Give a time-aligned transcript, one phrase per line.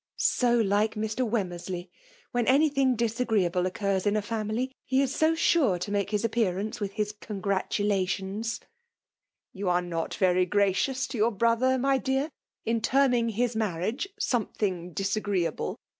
[0.07, 1.29] *'// So like Mr.
[1.29, 1.91] Wemynersley!
[2.31, 6.93] When anytjiing disagreeable occurs in a family, he is so sure tQ.make bis appearance with
[6.93, 8.57] his congratu lations
[9.53, 9.59] T'...
[9.61, 15.77] '^You are not very gracious to your brother, my d^ar/in tprmiag his marriage.' soipethiog disagreeable.'